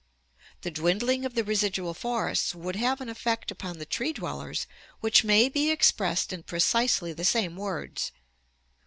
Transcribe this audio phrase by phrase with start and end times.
[0.61, 4.65] The dwindling of the residual forests would have an effect upon the tree dwellers
[4.99, 8.11] which may be expressed in precisely the same words.